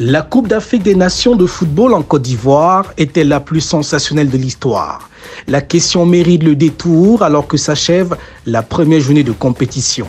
La 0.00 0.22
Coupe 0.22 0.46
d'Afrique 0.46 0.84
des 0.84 0.94
Nations 0.94 1.34
de 1.34 1.44
football 1.44 1.92
en 1.92 2.02
Côte 2.02 2.22
d'Ivoire 2.22 2.94
était 2.98 3.24
la 3.24 3.40
plus 3.40 3.60
sensationnelle 3.60 4.30
de 4.30 4.38
l'histoire. 4.38 5.10
La 5.48 5.60
question 5.60 6.06
mérite 6.06 6.44
le 6.44 6.54
détour 6.54 7.24
alors 7.24 7.48
que 7.48 7.56
s'achève 7.56 8.16
la 8.46 8.62
première 8.62 9.00
journée 9.00 9.24
de 9.24 9.32
compétition. 9.32 10.06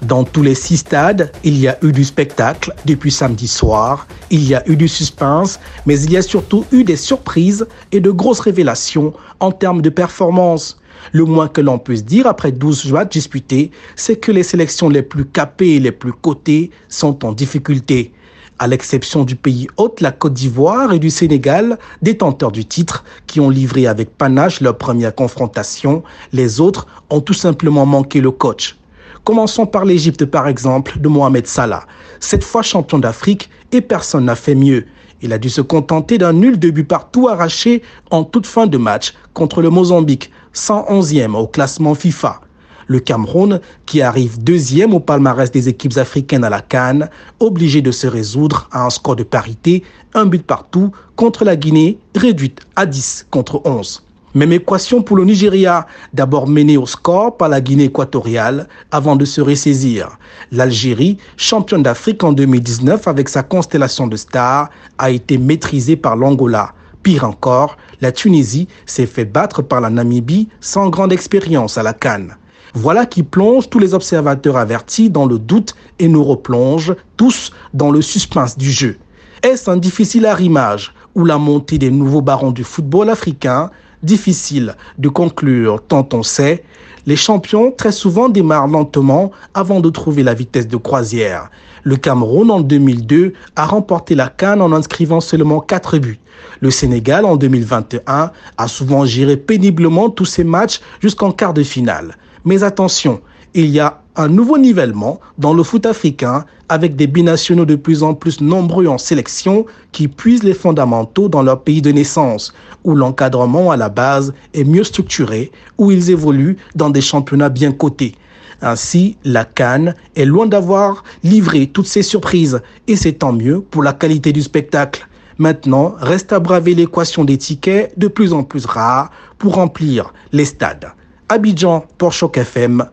Dans 0.00 0.24
tous 0.24 0.42
les 0.42 0.54
six 0.54 0.78
stades, 0.78 1.32
il 1.44 1.58
y 1.58 1.68
a 1.68 1.76
eu 1.82 1.92
du 1.92 2.02
spectacle 2.02 2.72
depuis 2.86 3.10
samedi 3.10 3.46
soir, 3.46 4.06
il 4.30 4.42
y 4.48 4.54
a 4.54 4.66
eu 4.66 4.74
du 4.74 4.88
suspense, 4.88 5.60
mais 5.84 6.00
il 6.00 6.12
y 6.12 6.16
a 6.16 6.22
surtout 6.22 6.64
eu 6.72 6.82
des 6.82 6.96
surprises 6.96 7.66
et 7.92 8.00
de 8.00 8.10
grosses 8.10 8.40
révélations 8.40 9.12
en 9.40 9.52
termes 9.52 9.82
de 9.82 9.90
performance. 9.90 10.80
Le 11.12 11.24
moins 11.26 11.48
que 11.48 11.60
l'on 11.60 11.78
puisse 11.78 12.06
dire 12.06 12.26
après 12.26 12.52
12 12.52 12.90
matchs 12.90 13.12
disputés, 13.12 13.70
c'est 13.96 14.16
que 14.16 14.32
les 14.32 14.42
sélections 14.42 14.88
les 14.88 15.02
plus 15.02 15.26
capées 15.26 15.74
et 15.74 15.80
les 15.80 15.92
plus 15.92 16.14
cotées 16.14 16.70
sont 16.88 17.22
en 17.26 17.32
difficulté 17.32 18.14
à 18.58 18.66
l'exception 18.66 19.24
du 19.24 19.36
pays 19.36 19.68
hôte, 19.76 20.00
la 20.00 20.12
Côte 20.12 20.32
d'Ivoire 20.32 20.92
et 20.92 20.98
du 20.98 21.10
Sénégal, 21.10 21.78
détenteurs 22.02 22.52
du 22.52 22.64
titre, 22.64 23.04
qui 23.26 23.40
ont 23.40 23.50
livré 23.50 23.86
avec 23.86 24.16
panache 24.16 24.60
leur 24.60 24.78
première 24.78 25.14
confrontation. 25.14 26.02
Les 26.32 26.60
autres 26.60 26.86
ont 27.10 27.20
tout 27.20 27.34
simplement 27.34 27.86
manqué 27.86 28.20
le 28.20 28.30
coach. 28.30 28.76
Commençons 29.24 29.66
par 29.66 29.84
l'Égypte 29.84 30.24
par 30.24 30.46
exemple 30.48 30.98
de 31.00 31.08
Mohamed 31.08 31.46
Salah, 31.46 31.84
cette 32.20 32.44
fois 32.44 32.62
champion 32.62 32.98
d'Afrique 32.98 33.50
et 33.72 33.80
personne 33.80 34.26
n'a 34.26 34.36
fait 34.36 34.54
mieux. 34.54 34.86
Il 35.22 35.32
a 35.32 35.38
dû 35.38 35.50
se 35.50 35.60
contenter 35.60 36.18
d'un 36.18 36.32
nul 36.32 36.58
de 36.58 36.70
but 36.70 36.84
partout 36.84 37.28
arraché 37.28 37.82
en 38.10 38.22
toute 38.22 38.46
fin 38.46 38.66
de 38.66 38.78
match 38.78 39.14
contre 39.34 39.62
le 39.62 39.70
Mozambique, 39.70 40.30
111e 40.54 41.34
au 41.34 41.46
classement 41.46 41.94
FIFA. 41.94 42.40
Le 42.88 43.00
Cameroun, 43.00 43.60
qui 43.84 44.00
arrive 44.00 44.42
deuxième 44.42 44.94
au 44.94 45.00
palmarès 45.00 45.50
des 45.50 45.68
équipes 45.68 45.96
africaines 45.96 46.44
à 46.44 46.50
la 46.50 46.60
Cannes, 46.60 47.10
obligé 47.40 47.82
de 47.82 47.90
se 47.90 48.06
résoudre 48.06 48.68
à 48.70 48.84
un 48.86 48.90
score 48.90 49.16
de 49.16 49.24
parité, 49.24 49.82
un 50.14 50.26
but 50.26 50.44
partout 50.44 50.92
contre 51.16 51.44
la 51.44 51.56
Guinée, 51.56 51.98
réduite 52.14 52.60
à 52.76 52.86
10 52.86 53.26
contre 53.30 53.60
11. 53.64 54.02
Même 54.36 54.52
équation 54.52 55.02
pour 55.02 55.16
le 55.16 55.24
Nigeria, 55.24 55.86
d'abord 56.12 56.46
mené 56.46 56.76
au 56.76 56.84
score 56.84 57.38
par 57.38 57.48
la 57.48 57.62
Guinée 57.62 57.84
équatoriale 57.84 58.68
avant 58.90 59.16
de 59.16 59.24
se 59.24 59.40
ressaisir. 59.40 60.18
L'Algérie, 60.52 61.16
championne 61.38 61.82
d'Afrique 61.82 62.22
en 62.22 62.34
2019 62.34 63.08
avec 63.08 63.30
sa 63.30 63.42
constellation 63.42 64.06
de 64.06 64.16
stars, 64.16 64.68
a 64.98 65.10
été 65.10 65.38
maîtrisée 65.38 65.96
par 65.96 66.16
l'Angola. 66.16 66.74
Pire 67.02 67.24
encore, 67.24 67.78
la 68.02 68.12
Tunisie 68.12 68.68
s'est 68.84 69.06
fait 69.06 69.24
battre 69.24 69.62
par 69.62 69.80
la 69.80 69.88
Namibie 69.88 70.48
sans 70.60 70.90
grande 70.90 71.14
expérience 71.14 71.78
à 71.78 71.82
la 71.82 71.94
Cannes. 71.94 72.36
Voilà 72.78 73.06
qui 73.06 73.22
plonge 73.22 73.70
tous 73.70 73.78
les 73.78 73.94
observateurs 73.94 74.58
avertis 74.58 75.08
dans 75.08 75.24
le 75.24 75.38
doute 75.38 75.74
et 75.98 76.08
nous 76.08 76.22
replonge 76.22 76.94
tous 77.16 77.50
dans 77.72 77.90
le 77.90 78.02
suspense 78.02 78.58
du 78.58 78.70
jeu. 78.70 78.98
Est-ce 79.42 79.70
un 79.70 79.78
difficile 79.78 80.26
arrimage 80.26 80.92
ou 81.14 81.24
la 81.24 81.38
montée 81.38 81.78
des 81.78 81.90
nouveaux 81.90 82.20
barons 82.20 82.50
du 82.50 82.64
football 82.64 83.08
africain 83.08 83.70
Difficile 84.06 84.76
de 84.98 85.08
conclure 85.08 85.82
tant 85.84 86.08
on 86.12 86.22
sait, 86.22 86.62
les 87.06 87.16
champions 87.16 87.72
très 87.72 87.90
souvent 87.90 88.28
démarrent 88.28 88.68
lentement 88.68 89.32
avant 89.52 89.80
de 89.80 89.90
trouver 89.90 90.22
la 90.22 90.32
vitesse 90.32 90.68
de 90.68 90.76
croisière. 90.76 91.50
Le 91.82 91.96
Cameroun 91.96 92.52
en 92.52 92.60
2002 92.60 93.32
a 93.56 93.66
remporté 93.66 94.14
la 94.14 94.28
Cannes 94.28 94.62
en 94.62 94.70
inscrivant 94.70 95.20
seulement 95.20 95.58
4 95.58 95.98
buts. 95.98 96.20
Le 96.60 96.70
Sénégal 96.70 97.24
en 97.24 97.34
2021 97.34 98.30
a 98.56 98.68
souvent 98.68 99.04
géré 99.04 99.36
péniblement 99.36 100.08
tous 100.08 100.24
ses 100.24 100.44
matchs 100.44 100.80
jusqu'en 101.00 101.32
quart 101.32 101.52
de 101.52 101.64
finale. 101.64 102.16
Mais 102.44 102.62
attention, 102.62 103.22
il 103.54 103.66
y 103.66 103.80
a 103.80 104.02
un 104.16 104.28
nouveau 104.28 104.58
nivellement 104.58 105.20
dans 105.38 105.52
le 105.52 105.62
foot 105.62 105.86
africain 105.86 106.44
avec 106.68 106.96
des 106.96 107.06
binationaux 107.06 107.66
de 107.66 107.76
plus 107.76 108.02
en 108.02 108.14
plus 108.14 108.40
nombreux 108.40 108.86
en 108.86 108.98
sélection 108.98 109.66
qui 109.92 110.08
puisent 110.08 110.42
les 110.42 110.54
fondamentaux 110.54 111.28
dans 111.28 111.42
leur 111.42 111.62
pays 111.62 111.82
de 111.82 111.92
naissance, 111.92 112.52
où 112.84 112.94
l'encadrement 112.94 113.70
à 113.70 113.76
la 113.76 113.88
base 113.88 114.32
est 114.54 114.64
mieux 114.64 114.84
structuré, 114.84 115.52
où 115.78 115.90
ils 115.90 116.10
évoluent 116.10 116.56
dans 116.74 116.90
des 116.90 117.02
championnats 117.02 117.50
bien 117.50 117.72
cotés. 117.72 118.14
Ainsi, 118.62 119.18
la 119.24 119.44
Cannes 119.44 119.94
est 120.16 120.24
loin 120.24 120.46
d'avoir 120.46 121.04
livré 121.22 121.66
toutes 121.66 121.86
ces 121.86 122.02
surprises 122.02 122.60
et 122.88 122.96
c'est 122.96 123.12
tant 123.12 123.32
mieux 123.32 123.60
pour 123.60 123.82
la 123.82 123.92
qualité 123.92 124.32
du 124.32 124.40
spectacle. 124.42 125.06
Maintenant, 125.38 125.94
reste 125.98 126.32
à 126.32 126.40
braver 126.40 126.74
l'équation 126.74 127.24
des 127.24 127.36
tickets 127.36 127.92
de 127.98 128.08
plus 128.08 128.32
en 128.32 128.42
plus 128.42 128.64
rares 128.64 129.10
pour 129.36 129.56
remplir 129.56 130.14
les 130.32 130.46
stades. 130.46 130.90
Abidjan 131.28 131.84
pour 131.98 132.14
Choc 132.14 132.38
FM, 132.38 132.86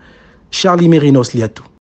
Charlie 0.54 0.88
Mérinos 0.88 1.34
Liatou. 1.34 1.66